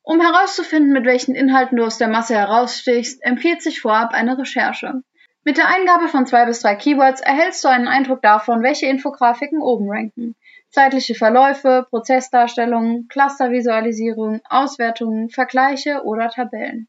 Um 0.08 0.22
herauszufinden, 0.22 0.94
mit 0.94 1.04
welchen 1.04 1.34
Inhalten 1.34 1.76
du 1.76 1.84
aus 1.84 1.98
der 1.98 2.08
Masse 2.08 2.34
herausstichst, 2.34 3.22
empfiehlt 3.22 3.60
sich 3.60 3.82
vorab 3.82 4.14
eine 4.14 4.38
Recherche. 4.38 5.02
Mit 5.44 5.58
der 5.58 5.68
Eingabe 5.68 6.08
von 6.08 6.24
zwei 6.24 6.46
bis 6.46 6.62
drei 6.62 6.76
Keywords 6.76 7.20
erhältst 7.20 7.62
du 7.62 7.68
einen 7.68 7.88
Eindruck 7.88 8.22
davon, 8.22 8.62
welche 8.62 8.86
Infografiken 8.86 9.60
oben 9.60 9.90
ranken. 9.90 10.34
Zeitliche 10.70 11.14
Verläufe, 11.14 11.86
Prozessdarstellungen, 11.90 13.08
Clustervisualisierung, 13.08 14.40
Auswertungen, 14.48 15.28
Vergleiche 15.28 16.00
oder 16.04 16.30
Tabellen. 16.30 16.88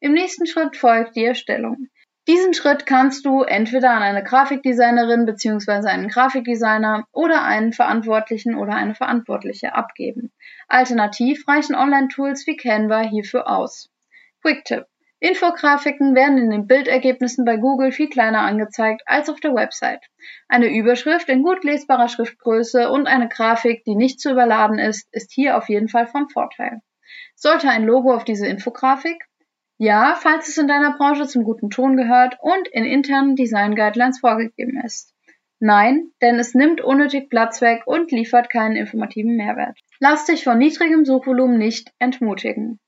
Im 0.00 0.14
nächsten 0.14 0.48
Schritt 0.48 0.76
folgt 0.76 1.14
die 1.14 1.24
Erstellung. 1.24 1.86
Diesen 2.28 2.54
Schritt 2.54 2.86
kannst 2.86 3.24
du 3.24 3.42
entweder 3.42 3.92
an 3.92 4.02
eine 4.02 4.24
Grafikdesignerin 4.24 5.26
bzw. 5.26 5.88
einen 5.88 6.08
Grafikdesigner 6.08 7.06
oder 7.12 7.44
einen 7.44 7.72
Verantwortlichen 7.72 8.56
oder 8.56 8.74
eine 8.74 8.96
Verantwortliche 8.96 9.76
abgeben. 9.76 10.32
Alternativ 10.66 11.46
reichen 11.46 11.76
Online-Tools 11.76 12.48
wie 12.48 12.56
Canva 12.56 13.02
hierfür 13.02 13.48
aus. 13.48 13.90
Quick-Tipp. 14.42 14.86
Infografiken 15.20 16.14
werden 16.16 16.36
in 16.36 16.50
den 16.50 16.66
Bildergebnissen 16.66 17.44
bei 17.44 17.56
Google 17.56 17.92
viel 17.92 18.08
kleiner 18.08 18.40
angezeigt 18.40 19.02
als 19.06 19.30
auf 19.30 19.38
der 19.38 19.54
Website. 19.54 20.04
Eine 20.48 20.66
Überschrift 20.66 21.28
in 21.28 21.44
gut 21.44 21.62
lesbarer 21.62 22.08
Schriftgröße 22.08 22.90
und 22.90 23.06
eine 23.06 23.28
Grafik, 23.28 23.84
die 23.84 23.94
nicht 23.94 24.20
zu 24.20 24.32
überladen 24.32 24.78
ist, 24.80 25.08
ist 25.12 25.32
hier 25.32 25.56
auf 25.56 25.68
jeden 25.68 25.88
Fall 25.88 26.06
von 26.08 26.28
Vorteil. 26.28 26.80
Sollte 27.36 27.70
ein 27.70 27.84
Logo 27.84 28.12
auf 28.14 28.24
diese 28.24 28.46
Infografik? 28.46 29.24
Ja, 29.78 30.16
falls 30.18 30.48
es 30.48 30.56
in 30.56 30.68
deiner 30.68 30.96
Branche 30.96 31.26
zum 31.26 31.44
guten 31.44 31.68
Ton 31.68 31.96
gehört 31.96 32.38
und 32.40 32.66
in 32.68 32.84
internen 32.84 33.36
Design 33.36 33.74
Guidelines 33.74 34.20
vorgegeben 34.20 34.80
ist. 34.82 35.12
Nein, 35.58 36.10
denn 36.22 36.38
es 36.38 36.54
nimmt 36.54 36.80
unnötig 36.80 37.28
Platz 37.28 37.60
weg 37.60 37.82
und 37.86 38.10
liefert 38.10 38.50
keinen 38.50 38.76
informativen 38.76 39.36
Mehrwert. 39.36 39.78
Lass 40.00 40.24
dich 40.26 40.44
von 40.44 40.58
niedrigem 40.58 41.04
Suchvolumen 41.04 41.58
nicht 41.58 41.92
entmutigen. 41.98 42.78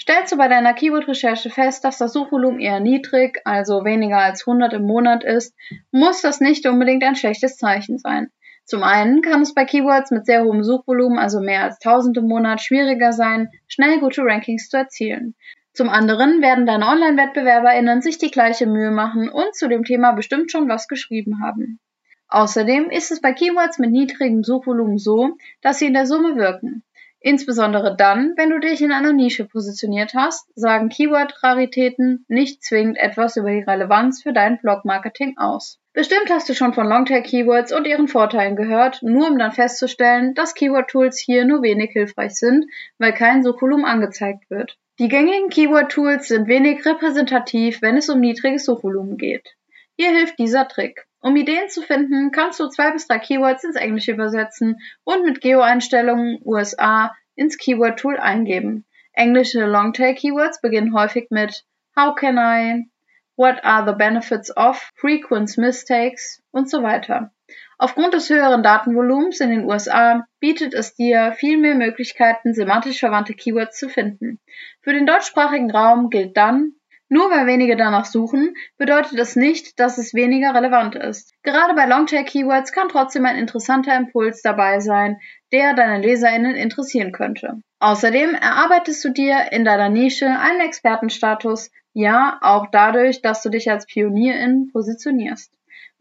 Stellst 0.00 0.32
du 0.32 0.36
bei 0.36 0.48
deiner 0.48 0.72
Keyword-Recherche 0.72 1.50
fest, 1.50 1.84
dass 1.84 1.98
das 1.98 2.12
Suchvolumen 2.12 2.58
eher 2.58 2.80
niedrig, 2.80 3.40
also 3.44 3.84
weniger 3.84 4.18
als 4.18 4.46
100 4.46 4.72
im 4.72 4.86
Monat 4.86 5.24
ist, 5.24 5.54
muss 5.92 6.22
das 6.22 6.40
nicht 6.40 6.66
unbedingt 6.66 7.04
ein 7.04 7.16
schlechtes 7.16 7.56
Zeichen 7.56 7.98
sein. 7.98 8.30
Zum 8.64 8.82
einen 8.82 9.20
kann 9.20 9.42
es 9.42 9.52
bei 9.52 9.64
Keywords 9.64 10.10
mit 10.10 10.26
sehr 10.26 10.44
hohem 10.44 10.62
Suchvolumen, 10.62 11.18
also 11.18 11.40
mehr 11.40 11.64
als 11.64 11.84
1000 11.84 12.18
im 12.18 12.28
Monat, 12.28 12.62
schwieriger 12.62 13.12
sein, 13.12 13.50
schnell 13.66 14.00
gute 14.00 14.22
Rankings 14.22 14.68
zu 14.68 14.76
erzielen. 14.76 15.34
Zum 15.80 15.88
anderen 15.88 16.42
werden 16.42 16.66
deine 16.66 16.86
Online-WettbewerberInnen 16.88 18.02
sich 18.02 18.18
die 18.18 18.30
gleiche 18.30 18.66
Mühe 18.66 18.90
machen 18.90 19.30
und 19.30 19.54
zu 19.54 19.66
dem 19.66 19.82
Thema 19.82 20.12
bestimmt 20.12 20.52
schon 20.52 20.68
was 20.68 20.88
geschrieben 20.88 21.42
haben. 21.42 21.80
Außerdem 22.28 22.90
ist 22.90 23.10
es 23.10 23.22
bei 23.22 23.32
Keywords 23.32 23.78
mit 23.78 23.90
niedrigem 23.90 24.44
Suchvolumen 24.44 24.98
so, 24.98 25.38
dass 25.62 25.78
sie 25.78 25.86
in 25.86 25.94
der 25.94 26.04
Summe 26.04 26.36
wirken. 26.36 26.82
Insbesondere 27.18 27.96
dann, 27.96 28.34
wenn 28.36 28.50
du 28.50 28.60
dich 28.60 28.82
in 28.82 28.92
einer 28.92 29.14
Nische 29.14 29.46
positioniert 29.46 30.12
hast, 30.12 30.50
sagen 30.54 30.90
Keyword-Raritäten 30.90 32.26
nicht 32.28 32.62
zwingend 32.62 32.98
etwas 32.98 33.38
über 33.38 33.50
die 33.50 33.62
Relevanz 33.62 34.22
für 34.22 34.34
dein 34.34 34.58
Blog-Marketing 34.58 35.38
aus. 35.38 35.80
Bestimmt 35.94 36.28
hast 36.28 36.46
du 36.50 36.54
schon 36.54 36.74
von 36.74 36.88
Longtail-Keywords 36.88 37.72
und 37.72 37.86
ihren 37.86 38.06
Vorteilen 38.06 38.54
gehört, 38.54 39.02
nur 39.02 39.30
um 39.30 39.38
dann 39.38 39.52
festzustellen, 39.52 40.34
dass 40.34 40.54
Keyword-Tools 40.54 41.18
hier 41.18 41.46
nur 41.46 41.62
wenig 41.62 41.92
hilfreich 41.92 42.34
sind, 42.34 42.66
weil 42.98 43.14
kein 43.14 43.42
Suchvolumen 43.42 43.86
angezeigt 43.86 44.50
wird. 44.50 44.76
Die 45.00 45.08
gängigen 45.08 45.48
Keyword-Tools 45.48 46.28
sind 46.28 46.46
wenig 46.46 46.84
repräsentativ, 46.84 47.80
wenn 47.80 47.96
es 47.96 48.10
um 48.10 48.20
niedriges 48.20 48.66
Suchvolumen 48.66 49.16
geht. 49.16 49.56
Hier 49.96 50.10
hilft 50.10 50.38
dieser 50.38 50.68
Trick. 50.68 51.06
Um 51.22 51.36
Ideen 51.36 51.70
zu 51.70 51.80
finden, 51.80 52.32
kannst 52.32 52.60
du 52.60 52.68
zwei 52.68 52.90
bis 52.90 53.08
drei 53.08 53.18
Keywords 53.18 53.64
ins 53.64 53.76
Englische 53.76 54.12
übersetzen 54.12 54.76
und 55.04 55.24
mit 55.24 55.40
Geo-Einstellungen 55.40 56.38
USA 56.44 57.14
ins 57.34 57.56
Keyword-Tool 57.56 58.18
eingeben. 58.18 58.84
Englische 59.14 59.64
Longtail-Keywords 59.64 60.60
beginnen 60.60 60.94
häufig 60.94 61.28
mit 61.30 61.64
How 61.96 62.14
can 62.14 62.36
I, 62.36 62.90
What 63.36 63.64
are 63.64 63.90
the 63.90 63.96
benefits 63.96 64.54
of, 64.54 64.92
Frequent 64.96 65.56
mistakes 65.56 66.42
und 66.50 66.68
so 66.68 66.82
weiter. 66.82 67.32
Aufgrund 67.82 68.12
des 68.12 68.28
höheren 68.28 68.62
Datenvolumens 68.62 69.40
in 69.40 69.48
den 69.48 69.64
USA 69.64 70.26
bietet 70.38 70.74
es 70.74 70.94
dir 70.94 71.32
viel 71.32 71.56
mehr 71.56 71.74
Möglichkeiten, 71.74 72.52
semantisch 72.52 73.00
verwandte 73.00 73.32
Keywords 73.32 73.78
zu 73.78 73.88
finden. 73.88 74.38
Für 74.82 74.92
den 74.92 75.06
deutschsprachigen 75.06 75.70
Raum 75.70 76.10
gilt 76.10 76.36
dann, 76.36 76.74
nur 77.08 77.30
weil 77.30 77.46
wenige 77.46 77.78
danach 77.78 78.04
suchen, 78.04 78.54
bedeutet 78.76 79.18
es 79.18 79.34
nicht, 79.34 79.80
dass 79.80 79.96
es 79.96 80.12
weniger 80.12 80.54
relevant 80.54 80.94
ist. 80.94 81.32
Gerade 81.42 81.72
bei 81.72 81.86
Longtail-Keywords 81.86 82.72
kann 82.72 82.90
trotzdem 82.90 83.24
ein 83.24 83.38
interessanter 83.38 83.96
Impuls 83.96 84.42
dabei 84.42 84.80
sein, 84.80 85.18
der 85.50 85.72
deine 85.72 86.02
LeserInnen 86.02 86.56
interessieren 86.56 87.12
könnte. 87.12 87.62
Außerdem 87.78 88.34
erarbeitest 88.34 89.02
du 89.06 89.08
dir 89.08 89.52
in 89.52 89.64
deiner 89.64 89.88
Nische 89.88 90.28
einen 90.28 90.60
Expertenstatus, 90.60 91.70
ja, 91.94 92.38
auch 92.42 92.66
dadurch, 92.70 93.22
dass 93.22 93.40
du 93.40 93.48
dich 93.48 93.70
als 93.70 93.86
Pionierin 93.86 94.68
positionierst. 94.70 95.50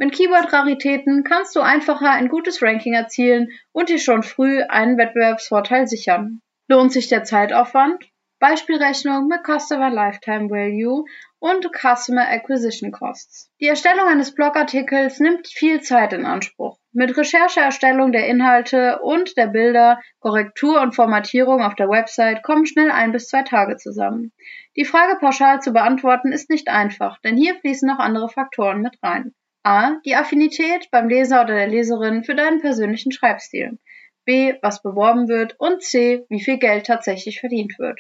Mit 0.01 0.13
Keyword-Raritäten 0.13 1.25
kannst 1.25 1.57
du 1.57 1.59
einfacher 1.59 2.11
ein 2.11 2.29
gutes 2.29 2.61
Ranking 2.61 2.93
erzielen 2.93 3.49
und 3.73 3.89
dir 3.89 3.99
schon 3.99 4.23
früh 4.23 4.61
einen 4.63 4.97
Wettbewerbsvorteil 4.97 5.87
sichern. 5.87 6.39
Lohnt 6.69 6.93
sich 6.93 7.09
der 7.09 7.25
Zeitaufwand? 7.25 8.05
Beispielrechnung 8.39 9.27
mit 9.27 9.41
Customer 9.43 9.89
Lifetime 9.89 10.49
Value 10.49 11.03
und 11.39 11.69
Customer 11.75 12.29
Acquisition 12.29 12.93
Costs. 12.93 13.51
Die 13.59 13.67
Erstellung 13.67 14.07
eines 14.07 14.33
Blogartikels 14.33 15.19
nimmt 15.19 15.49
viel 15.49 15.81
Zeit 15.81 16.13
in 16.13 16.25
Anspruch. 16.25 16.79
Mit 16.93 17.17
Rechercheerstellung 17.17 18.13
der 18.13 18.27
Inhalte 18.27 18.99
und 18.99 19.35
der 19.35 19.47
Bilder, 19.47 19.99
Korrektur 20.21 20.79
und 20.79 20.95
Formatierung 20.95 21.61
auf 21.61 21.75
der 21.75 21.89
Website 21.89 22.41
kommen 22.41 22.65
schnell 22.65 22.89
ein 22.89 23.11
bis 23.11 23.27
zwei 23.27 23.43
Tage 23.43 23.75
zusammen. 23.75 24.31
Die 24.77 24.85
Frage 24.85 25.17
pauschal 25.19 25.59
zu 25.61 25.73
beantworten 25.73 26.31
ist 26.31 26.49
nicht 26.49 26.69
einfach, 26.69 27.19
denn 27.19 27.35
hier 27.35 27.55
fließen 27.55 27.89
noch 27.89 27.99
andere 27.99 28.29
Faktoren 28.29 28.81
mit 28.81 28.97
rein. 29.03 29.33
A. 29.63 29.97
Die 30.05 30.15
Affinität 30.15 30.89
beim 30.91 31.09
Leser 31.09 31.41
oder 31.43 31.55
der 31.55 31.67
Leserin 31.67 32.23
für 32.23 32.35
deinen 32.35 32.61
persönlichen 32.61 33.11
Schreibstil. 33.11 33.77
B. 34.25 34.53
Was 34.61 34.81
beworben 34.81 35.27
wird. 35.27 35.59
Und 35.59 35.83
C. 35.83 36.25
Wie 36.29 36.41
viel 36.41 36.57
Geld 36.57 36.85
tatsächlich 36.85 37.39
verdient 37.39 37.77
wird. 37.79 37.99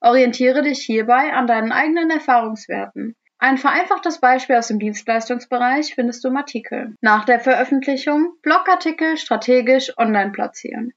Orientiere 0.00 0.62
dich 0.62 0.80
hierbei 0.80 1.32
an 1.32 1.46
deinen 1.46 1.72
eigenen 1.72 2.10
Erfahrungswerten. 2.10 3.16
Ein 3.38 3.56
vereinfachtes 3.56 4.20
Beispiel 4.20 4.56
aus 4.56 4.68
dem 4.68 4.78
Dienstleistungsbereich 4.78 5.94
findest 5.94 6.22
du 6.22 6.28
im 6.28 6.36
Artikel. 6.36 6.94
Nach 7.00 7.24
der 7.24 7.40
Veröffentlichung 7.40 8.34
Blogartikel 8.42 9.16
strategisch 9.16 9.96
online 9.96 10.32
platzieren. 10.32 10.92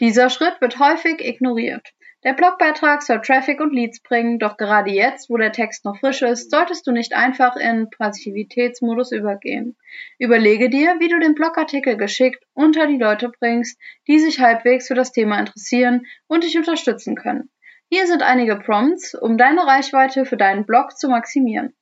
Dieser 0.00 0.28
Schritt 0.28 0.60
wird 0.60 0.78
häufig 0.78 1.24
ignoriert. 1.24 1.94
Der 2.24 2.32
Blogbeitrag 2.32 3.02
soll 3.02 3.20
Traffic 3.20 3.60
und 3.60 3.72
Leads 3.72 4.00
bringen, 4.02 4.38
doch 4.38 4.56
gerade 4.56 4.90
jetzt, 4.90 5.28
wo 5.28 5.36
der 5.36 5.52
Text 5.52 5.84
noch 5.84 5.98
frisch 6.00 6.22
ist, 6.22 6.50
solltest 6.50 6.86
du 6.86 6.92
nicht 6.92 7.14
einfach 7.14 7.56
in 7.56 7.88
Passivitätsmodus 7.90 9.12
übergehen. 9.12 9.76
Überlege 10.18 10.70
dir, 10.70 10.96
wie 10.98 11.08
du 11.08 11.20
den 11.20 11.34
Blogartikel 11.34 11.96
geschickt 11.96 12.42
unter 12.54 12.86
die 12.86 12.98
Leute 12.98 13.30
bringst, 13.38 13.78
die 14.08 14.18
sich 14.18 14.40
halbwegs 14.40 14.88
für 14.88 14.94
das 14.94 15.12
Thema 15.12 15.38
interessieren 15.38 16.06
und 16.26 16.42
dich 16.42 16.56
unterstützen 16.56 17.16
können. 17.16 17.50
Hier 17.88 18.06
sind 18.06 18.22
einige 18.22 18.56
Prompts, 18.56 19.14
um 19.14 19.38
deine 19.38 19.66
Reichweite 19.66 20.24
für 20.24 20.36
deinen 20.36 20.66
Blog 20.66 20.96
zu 20.96 21.08
maximieren. 21.08 21.74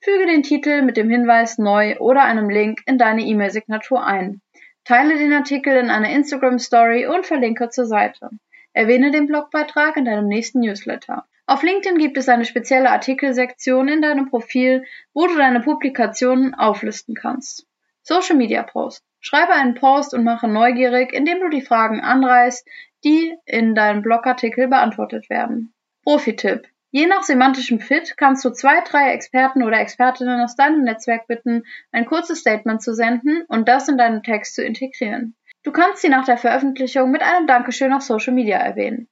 Füge 0.00 0.26
den 0.26 0.44
Titel 0.44 0.82
mit 0.82 0.96
dem 0.96 1.10
Hinweis 1.10 1.58
neu 1.58 1.96
oder 1.98 2.22
einem 2.22 2.48
Link 2.48 2.82
in 2.86 2.98
deine 2.98 3.22
E-Mail-Signatur 3.22 4.04
ein. 4.04 4.42
Teile 4.84 5.18
den 5.18 5.32
Artikel 5.32 5.76
in 5.76 5.90
einer 5.90 6.10
Instagram 6.10 6.60
Story 6.60 7.06
und 7.06 7.26
verlinke 7.26 7.68
zur 7.70 7.86
Seite. 7.86 8.30
Erwähne 8.78 9.10
den 9.10 9.26
Blogbeitrag 9.26 9.96
in 9.96 10.04
deinem 10.04 10.28
nächsten 10.28 10.60
Newsletter. 10.60 11.26
Auf 11.46 11.64
LinkedIn 11.64 11.98
gibt 11.98 12.16
es 12.16 12.28
eine 12.28 12.44
spezielle 12.44 12.92
Artikelsektion 12.92 13.88
in 13.88 14.02
deinem 14.02 14.30
Profil, 14.30 14.84
wo 15.12 15.26
du 15.26 15.36
deine 15.36 15.58
Publikationen 15.58 16.54
auflisten 16.54 17.16
kannst. 17.16 17.66
Social 18.02 18.36
Media 18.36 18.62
Post. 18.62 19.02
Schreibe 19.18 19.52
einen 19.52 19.74
Post 19.74 20.14
und 20.14 20.22
mache 20.22 20.46
neugierig, 20.46 21.12
indem 21.12 21.40
du 21.40 21.48
die 21.48 21.60
Fragen 21.60 22.00
anreißt, 22.00 22.64
die 23.02 23.34
in 23.46 23.74
deinem 23.74 24.02
Blogartikel 24.02 24.68
beantwortet 24.68 25.28
werden. 25.28 25.74
Profi-Tipp. 26.04 26.68
Je 26.92 27.08
nach 27.08 27.24
semantischem 27.24 27.80
Fit 27.80 28.16
kannst 28.16 28.44
du 28.44 28.50
zwei, 28.50 28.80
drei 28.82 29.10
Experten 29.12 29.64
oder 29.64 29.80
Expertinnen 29.80 30.40
aus 30.40 30.54
deinem 30.54 30.84
Netzwerk 30.84 31.26
bitten, 31.26 31.64
ein 31.90 32.06
kurzes 32.06 32.38
Statement 32.38 32.80
zu 32.80 32.94
senden 32.94 33.42
und 33.48 33.66
das 33.66 33.88
in 33.88 33.98
deinen 33.98 34.22
Text 34.22 34.54
zu 34.54 34.62
integrieren. 34.62 35.34
Du 35.68 35.72
kannst 35.72 36.00
sie 36.00 36.08
nach 36.08 36.24
der 36.24 36.38
Veröffentlichung 36.38 37.10
mit 37.10 37.20
einem 37.20 37.46
Dankeschön 37.46 37.92
auf 37.92 38.00
Social 38.00 38.32
Media 38.32 38.56
erwähnen. 38.56 39.06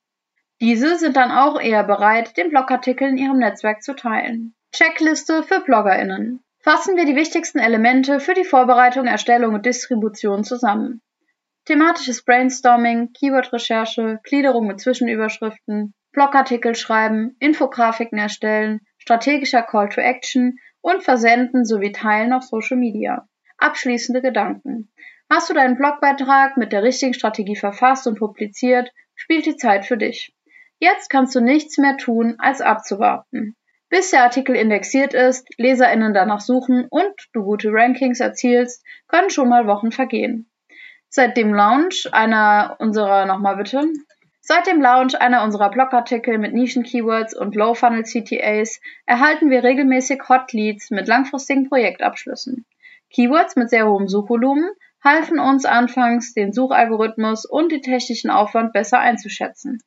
Diese 0.58 0.96
sind 0.96 1.14
dann 1.14 1.30
auch 1.30 1.60
eher 1.60 1.84
bereit, 1.84 2.38
den 2.38 2.48
Blogartikel 2.48 3.10
in 3.10 3.18
ihrem 3.18 3.36
Netzwerk 3.36 3.82
zu 3.82 3.94
teilen. 3.94 4.54
Checkliste 4.72 5.42
für 5.42 5.60
BloggerInnen. 5.60 6.42
Fassen 6.60 6.96
wir 6.96 7.04
die 7.04 7.14
wichtigsten 7.14 7.58
Elemente 7.58 8.20
für 8.20 8.32
die 8.32 8.46
Vorbereitung, 8.46 9.06
Erstellung 9.06 9.52
und 9.52 9.66
Distribution 9.66 10.44
zusammen. 10.44 11.02
Thematisches 11.66 12.24
Brainstorming, 12.24 13.12
Keyword-Recherche, 13.12 14.20
Gliederung 14.24 14.66
mit 14.66 14.80
Zwischenüberschriften, 14.80 15.92
Blogartikel 16.12 16.74
schreiben, 16.74 17.36
Infografiken 17.38 18.16
erstellen, 18.16 18.80
strategischer 18.96 19.62
Call 19.62 19.90
to 19.90 20.00
Action 20.00 20.56
und 20.80 21.02
Versenden 21.02 21.66
sowie 21.66 21.92
Teilen 21.92 22.32
auf 22.32 22.44
Social 22.44 22.78
Media. 22.78 23.28
Abschließende 23.58 24.22
Gedanken. 24.22 24.90
Hast 25.28 25.50
du 25.50 25.54
deinen 25.54 25.76
Blogbeitrag 25.76 26.56
mit 26.56 26.72
der 26.72 26.82
richtigen 26.82 27.14
Strategie 27.14 27.56
verfasst 27.56 28.06
und 28.06 28.18
publiziert, 28.18 28.92
spielt 29.14 29.46
die 29.46 29.56
Zeit 29.56 29.84
für 29.84 29.96
dich. 29.96 30.32
Jetzt 30.78 31.10
kannst 31.10 31.34
du 31.34 31.40
nichts 31.40 31.78
mehr 31.78 31.96
tun, 31.96 32.36
als 32.38 32.60
abzuwarten. 32.60 33.56
Bis 33.88 34.10
der 34.10 34.22
Artikel 34.22 34.54
indexiert 34.54 35.14
ist, 35.14 35.48
LeserInnen 35.58 36.14
danach 36.14 36.40
suchen 36.40 36.86
und 36.90 37.14
du 37.32 37.42
gute 37.42 37.72
Rankings 37.72 38.20
erzielst, 38.20 38.84
können 39.08 39.30
schon 39.30 39.48
mal 39.48 39.66
Wochen 39.66 39.90
vergehen. 39.90 40.50
Seit 41.08 41.36
dem 41.36 41.54
Launch 41.54 42.08
einer 42.12 42.76
unserer, 42.78 43.26
nochmal 43.26 43.56
bitte, 43.56 43.84
Seit 44.48 44.68
dem 44.68 44.80
Launch 44.80 45.20
einer 45.20 45.42
unserer 45.42 45.70
Blogartikel 45.70 46.38
mit 46.38 46.54
Nischen-Keywords 46.54 47.36
und 47.36 47.56
Low-Funnel-CTAs 47.56 48.80
erhalten 49.04 49.50
wir 49.50 49.64
regelmäßig 49.64 50.22
Hot 50.28 50.52
Leads 50.52 50.92
mit 50.92 51.08
langfristigen 51.08 51.68
Projektabschlüssen. 51.68 52.64
Keywords 53.10 53.56
mit 53.56 53.70
sehr 53.70 53.88
hohem 53.88 54.06
Suchvolumen 54.06 54.70
halfen 55.06 55.38
uns 55.38 55.64
anfangs, 55.64 56.34
den 56.34 56.52
Suchalgorithmus 56.52 57.46
und 57.46 57.72
den 57.72 57.80
technischen 57.80 58.28
Aufwand 58.28 58.74
besser 58.74 58.98
einzuschätzen. 58.98 59.78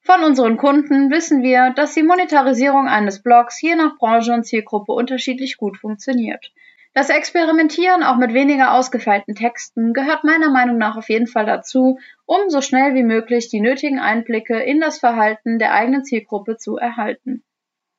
Von 0.00 0.24
unseren 0.24 0.56
Kunden 0.56 1.10
wissen 1.10 1.42
wir, 1.42 1.74
dass 1.76 1.92
die 1.92 2.02
Monetarisierung 2.02 2.88
eines 2.88 3.22
Blogs 3.22 3.60
je 3.60 3.74
nach 3.74 3.98
Branche 3.98 4.32
und 4.32 4.44
Zielgruppe 4.44 4.92
unterschiedlich 4.92 5.58
gut 5.58 5.76
funktioniert. 5.76 6.50
Das 6.94 7.10
Experimentieren 7.10 8.02
auch 8.02 8.16
mit 8.16 8.32
weniger 8.32 8.72
ausgefeilten 8.72 9.34
Texten 9.34 9.92
gehört 9.92 10.24
meiner 10.24 10.50
Meinung 10.50 10.78
nach 10.78 10.96
auf 10.96 11.10
jeden 11.10 11.26
Fall 11.26 11.44
dazu, 11.44 11.98
um 12.24 12.48
so 12.48 12.60
schnell 12.60 12.94
wie 12.94 13.02
möglich 13.02 13.50
die 13.50 13.60
nötigen 13.60 13.98
Einblicke 13.98 14.58
in 14.58 14.80
das 14.80 14.98
Verhalten 14.98 15.58
der 15.58 15.74
eigenen 15.74 16.04
Zielgruppe 16.04 16.56
zu 16.56 16.76
erhalten. 16.76 17.44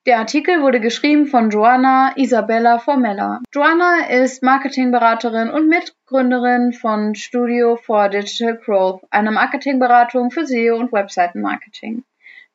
Der 0.06 0.18
Artikel 0.18 0.62
wurde 0.62 0.80
geschrieben 0.80 1.28
von 1.28 1.50
Joanna 1.50 2.14
Isabella 2.16 2.80
Formella. 2.80 3.42
Joanna 3.54 4.08
ist 4.08 4.42
Marketingberaterin 4.42 5.50
und 5.50 5.68
Mitgründerin 5.68 6.72
von 6.72 7.16
Studio 7.16 7.76
for 7.76 8.08
Digital 8.08 8.58
Growth, 8.58 9.02
einer 9.10 9.32
Marketingberatung 9.32 10.32
für 10.32 10.46
SEO 10.46 10.78
und 10.78 10.94
Webseitenmarketing. 10.94 12.06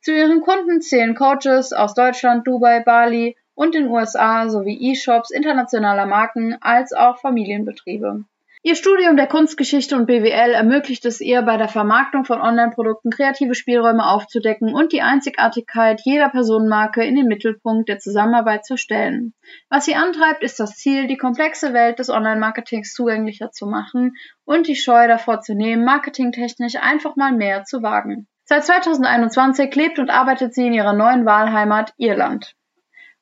Zu 0.00 0.16
ihren 0.16 0.40
Kunden 0.40 0.80
zählen 0.80 1.14
Coaches 1.14 1.74
aus 1.74 1.92
Deutschland, 1.92 2.46
Dubai, 2.46 2.80
Bali 2.80 3.36
und 3.54 3.74
den 3.74 3.88
USA 3.88 4.48
sowie 4.48 4.92
E-Shops 4.92 5.30
internationaler 5.30 6.06
Marken 6.06 6.56
als 6.62 6.94
auch 6.94 7.18
Familienbetriebe. 7.18 8.24
Ihr 8.66 8.76
Studium 8.76 9.18
der 9.18 9.26
Kunstgeschichte 9.26 9.94
und 9.94 10.06
BWL 10.06 10.54
ermöglicht 10.54 11.04
es 11.04 11.20
ihr, 11.20 11.42
bei 11.42 11.58
der 11.58 11.68
Vermarktung 11.68 12.24
von 12.24 12.40
Online-Produkten 12.40 13.10
kreative 13.10 13.54
Spielräume 13.54 14.06
aufzudecken 14.06 14.74
und 14.74 14.92
die 14.92 15.02
Einzigartigkeit 15.02 16.00
jeder 16.02 16.30
Personenmarke 16.30 17.04
in 17.04 17.14
den 17.14 17.26
Mittelpunkt 17.26 17.90
der 17.90 17.98
Zusammenarbeit 17.98 18.64
zu 18.64 18.78
stellen. 18.78 19.34
Was 19.68 19.84
sie 19.84 19.96
antreibt, 19.96 20.42
ist 20.42 20.58
das 20.60 20.76
Ziel, 20.76 21.08
die 21.08 21.18
komplexe 21.18 21.74
Welt 21.74 21.98
des 21.98 22.08
Online-Marketings 22.08 22.94
zugänglicher 22.94 23.50
zu 23.50 23.66
machen 23.66 24.14
und 24.46 24.66
die 24.66 24.76
Scheu 24.76 25.08
davor 25.08 25.42
zu 25.42 25.54
nehmen, 25.54 25.84
marketingtechnisch 25.84 26.76
einfach 26.76 27.16
mal 27.16 27.32
mehr 27.32 27.64
zu 27.64 27.82
wagen. 27.82 28.28
Seit 28.44 28.64
2021 28.64 29.74
lebt 29.74 29.98
und 29.98 30.08
arbeitet 30.08 30.54
sie 30.54 30.68
in 30.68 30.72
ihrer 30.72 30.94
neuen 30.94 31.26
Wahlheimat 31.26 31.92
Irland. 31.98 32.54